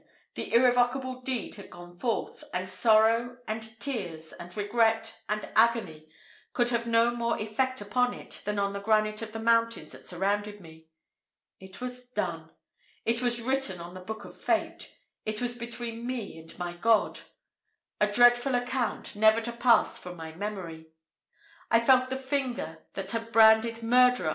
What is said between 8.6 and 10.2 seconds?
the granite of the mountains that